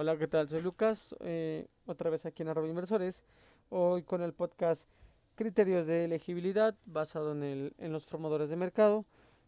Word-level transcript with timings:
Hola, 0.00 0.16
¿qué 0.16 0.26
tal? 0.26 0.48
Soy 0.48 0.62
Lucas, 0.62 1.14
eh, 1.20 1.66
otra 1.84 2.08
vez 2.08 2.24
aquí 2.24 2.42
en 2.42 2.48
Arroba 2.48 2.66
Inversores, 2.66 3.22
hoy 3.68 4.02
con 4.02 4.22
el 4.22 4.32
podcast 4.32 4.88
Criterios 5.34 5.86
de 5.86 6.06
elegibilidad 6.06 6.74
basado 6.86 7.32
en, 7.32 7.74
los 7.78 8.06
formadores 8.06 8.48
de 8.48 8.56
mercado, 8.56 9.04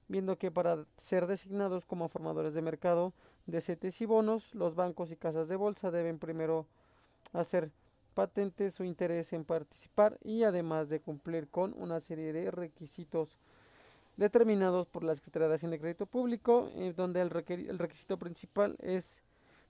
viendo 0.09 0.37
que 0.37 0.51
para 0.51 0.85
ser 0.99 1.27
designados 1.27 1.87
como 1.87 2.07
formadores 2.07 2.53
de 2.53 2.61
mercado 2.61 3.15
de 3.47 3.63
CETES 3.63 4.03
y 4.03 4.05
bonos, 4.05 4.55
los 4.55 4.75
bancos 4.75 5.11
y 5.11 5.17
casas 5.17 5.49
de 5.49 5.57
bolsa 5.57 5.91
deben 5.91 6.19
primero 6.19 6.67
hacer 7.33 7.71
patente 8.13 8.69
su 8.69 8.85
interés 8.85 9.33
en 9.33 9.47
participar 9.47 10.19
y 10.23 10.43
además 10.43 10.91
de 10.91 11.01
cumplir 11.01 11.49
con 11.49 11.73
una 11.79 11.99
serie 11.99 12.31
de 12.31 12.51
requisitos 12.51 13.39
determinados 14.19 14.87
por 14.87 15.03
la 15.03 15.15
Secretaría 15.15 15.49
de 15.49 15.55
Hacienda 15.55 15.77
y 15.77 15.81
Crédito 15.81 16.05
Público, 16.05 16.71
eh, 16.75 16.93
donde 16.95 17.23
el, 17.23 17.31
el 17.49 17.79
requisito 17.79 18.19
principal 18.19 18.77
es 18.81 19.23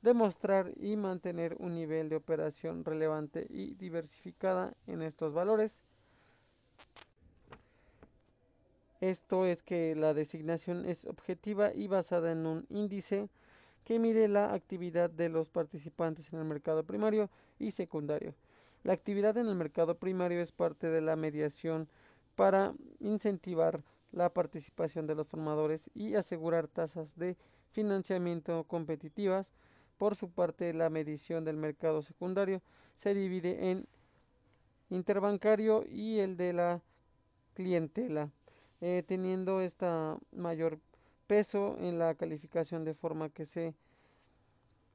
demostrar 0.03 0.73
y 0.77 0.97
mantener 0.97 1.57
un 1.59 1.75
nivel 1.75 2.09
de 2.09 2.17
operación 2.17 2.85
relevante 2.85 3.47
y 3.49 3.75
diversificada 3.75 4.75
en 4.87 5.03
estos 5.03 5.33
valores. 5.33 5.83
Esto 9.01 9.47
es 9.47 9.63
que 9.63 9.97
la 9.97 10.15
designación 10.15 10.87
es 10.87 11.07
objetiva 11.07 11.73
y 11.75 11.89
basada 11.89 12.31
en 12.31 12.47
un 12.47 12.67
índice 12.69 13.29
que 13.85 13.99
mide 13.99 14.29
la 14.29 14.53
actividad 14.53 15.11
de 15.11 15.29
los 15.29 15.49
participantes 15.49 16.33
en 16.33 16.39
el 16.39 16.45
mercado 16.45 16.85
primario 16.85 17.29
y 17.59 17.73
secundario. 17.73 18.35
La 18.85 18.93
actividad 18.93 19.37
en 19.37 19.49
el 19.49 19.55
mercado 19.55 19.97
primario 19.97 20.41
es 20.41 20.53
parte 20.53 20.89
de 20.89 21.01
la 21.01 21.17
mediación 21.17 21.89
para 22.37 22.75
incentivar 23.01 23.83
la 24.13 24.33
participación 24.33 25.07
de 25.07 25.15
los 25.15 25.27
formadores 25.27 25.91
y 25.95 26.15
asegurar 26.15 26.69
tasas 26.69 27.17
de 27.17 27.37
financiamiento 27.71 28.65
competitivas. 28.65 29.53
Por 30.03 30.17
su 30.17 30.33
parte, 30.33 30.75
la 30.75 30.91
medición 30.91 31.45
del 31.45 31.57
mercado 31.57 32.03
secundario 32.03 32.61
se 32.97 33.15
divide 33.15 33.71
en 33.71 33.87
interbancario 34.91 35.85
y 35.89 36.19
el 36.19 36.37
de 36.37 36.53
la 36.53 36.83
clientela, 37.55 38.29
eh, 38.81 39.05
teniendo 39.07 39.61
esta 39.61 40.19
mayor 40.33 40.81
peso 41.29 41.77
en 41.79 42.01
la 42.01 42.17
calificación 42.17 42.85
de 42.85 42.95
forma 42.95 43.29
que 43.29 43.45
se 43.45 43.77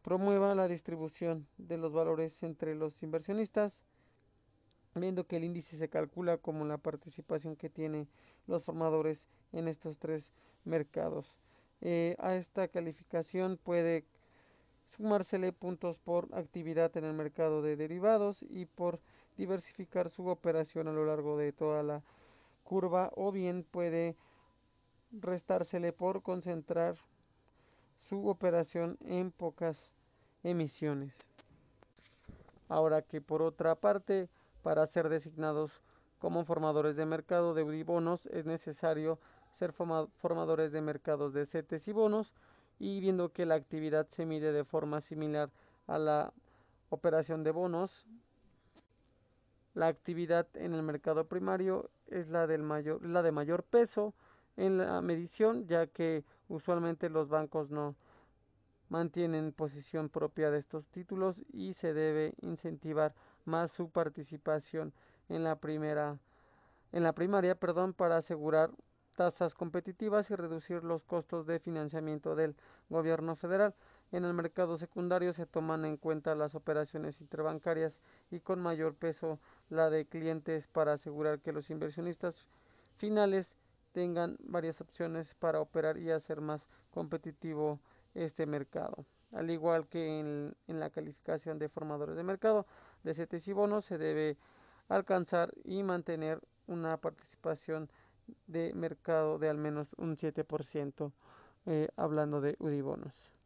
promueva 0.01 0.53
la 0.55 0.67
distribución 0.67 1.47
de 1.57 1.77
los 1.77 1.93
valores 1.93 2.43
entre 2.43 2.75
los 2.75 3.01
inversionistas 3.01 3.85
viendo 4.93 5.25
que 5.25 5.37
el 5.37 5.45
índice 5.45 5.77
se 5.77 5.87
calcula 5.87 6.37
como 6.37 6.65
la 6.65 6.79
participación 6.79 7.55
que 7.55 7.69
tienen 7.69 8.09
los 8.45 8.65
formadores 8.65 9.29
en 9.53 9.69
estos 9.69 9.99
tres 9.99 10.33
mercados. 10.65 11.37
Eh, 11.79 12.17
a 12.19 12.35
esta 12.35 12.67
calificación 12.67 13.55
puede 13.55 14.03
sumársele 14.87 15.51
puntos 15.53 15.99
por 15.99 16.27
actividad 16.33 16.95
en 16.97 17.05
el 17.05 17.13
mercado 17.13 17.61
de 17.61 17.75
derivados 17.75 18.43
y 18.49 18.65
por 18.65 18.99
diversificar 19.37 20.09
su 20.09 20.27
operación 20.27 20.87
a 20.87 20.93
lo 20.93 21.05
largo 21.05 21.37
de 21.37 21.51
toda 21.51 21.83
la 21.83 22.01
curva 22.63 23.11
o 23.15 23.31
bien 23.31 23.63
puede 23.63 24.15
restársele 25.11 25.93
por 25.93 26.21
concentrar 26.21 26.95
su 27.95 28.27
operación 28.27 28.97
en 29.01 29.31
pocas 29.31 29.95
emisiones. 30.43 31.27
Ahora 32.69 33.01
que 33.01 33.21
por 33.21 33.41
otra 33.41 33.75
parte 33.75 34.29
para 34.61 34.85
ser 34.85 35.09
designados 35.09 35.81
como 36.19 36.43
formadores 36.43 36.95
de 36.95 37.05
mercado 37.05 37.53
de 37.53 37.83
bonos 37.83 38.25
es 38.27 38.45
necesario 38.45 39.19
ser 39.53 39.71
formadores 39.71 40.71
de 40.71 40.81
mercados 40.81 41.33
de 41.33 41.45
CETES 41.45 41.87
y 41.87 41.93
bonos 41.93 42.33
y 42.79 42.99
viendo 42.99 43.31
que 43.31 43.45
la 43.45 43.55
actividad 43.55 44.07
se 44.07 44.25
mide 44.25 44.51
de 44.51 44.63
forma 44.63 45.01
similar 45.01 45.49
a 45.87 45.97
la 45.97 46.33
operación 46.89 47.43
de 47.43 47.51
bonos, 47.51 48.05
la 49.73 49.87
actividad 49.87 50.47
en 50.55 50.73
el 50.73 50.83
mercado 50.83 51.27
primario 51.27 51.89
es 52.07 52.29
la, 52.29 52.47
del 52.47 52.63
mayor, 52.63 53.05
la 53.05 53.21
de 53.21 53.31
mayor 53.31 53.63
peso 53.63 54.13
en 54.55 54.77
la 54.79 55.01
medición, 55.01 55.67
ya 55.67 55.87
que 55.87 56.23
usualmente 56.49 57.09
los 57.09 57.27
bancos 57.29 57.69
no 57.69 57.95
mantienen 58.89 59.51
posición 59.51 60.09
propia 60.09 60.49
de 60.49 60.57
estos 60.57 60.87
títulos 60.87 61.43
y 61.51 61.73
se 61.73 61.93
debe 61.93 62.33
incentivar 62.41 63.13
más 63.45 63.71
su 63.71 63.89
participación 63.89 64.93
en 65.29 65.43
la 65.43 65.57
primera 65.57 66.17
en 66.93 67.03
la 67.03 67.13
primaria, 67.13 67.53
perdón, 67.53 67.93
para 67.93 68.17
asegurar 68.17 68.71
tasas 69.17 69.55
competitivas 69.55 70.29
y 70.29 70.35
reducir 70.35 70.83
los 70.83 71.03
costos 71.03 71.47
de 71.47 71.59
financiamiento 71.59 72.35
del 72.35 72.55
gobierno 72.87 73.35
federal. 73.35 73.73
En 74.11 74.25
el 74.25 74.33
mercado 74.35 74.77
secundario 74.77 75.33
se 75.33 75.47
toman 75.47 75.85
en 75.85 75.97
cuenta 75.97 76.35
las 76.35 76.53
operaciones 76.53 77.19
interbancarias 77.19 77.99
y 78.29 78.41
con 78.41 78.61
mayor 78.61 78.93
peso 78.93 79.39
la 79.69 79.89
de 79.89 80.05
clientes 80.05 80.67
para 80.67 80.93
asegurar 80.93 81.39
que 81.39 81.51
los 81.51 81.71
inversionistas 81.71 82.45
finales 82.95 83.55
tengan 83.91 84.37
varias 84.39 84.81
opciones 84.81 85.33
para 85.33 85.61
operar 85.61 85.97
y 85.97 86.11
hacer 86.11 86.39
más 86.39 86.69
competitivo 86.91 87.79
este 88.13 88.45
mercado. 88.45 89.03
Al 89.31 89.49
igual 89.49 89.87
que 89.87 90.19
en, 90.19 90.55
la 90.67 90.91
calificación 90.91 91.57
de 91.57 91.69
formadores 91.69 92.15
de 92.15 92.23
mercado 92.23 92.67
de 93.03 93.15
CETES 93.15 93.47
y 93.47 93.53
bonos, 93.53 93.83
se 93.83 93.97
debe 93.97 94.37
alcanzar 94.89 95.51
y 95.63 95.81
mantener 95.81 96.39
una 96.67 96.97
participación 96.97 97.89
de 98.47 98.73
mercado 98.73 99.39
de 99.39 99.49
al 99.49 99.57
menos 99.57 99.95
un 99.97 100.15
7%, 100.17 101.11
eh, 101.65 101.89
hablando 101.95 102.41
de 102.41 102.55
UDIBONOS. 102.59 103.36